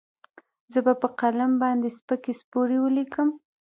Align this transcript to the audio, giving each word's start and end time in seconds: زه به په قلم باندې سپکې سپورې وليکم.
زه 0.73 0.79
به 0.85 0.93
په 1.01 1.07
قلم 1.19 1.51
باندې 1.63 1.95
سپکې 1.97 2.33
سپورې 2.41 2.77
وليکم. 2.81 3.29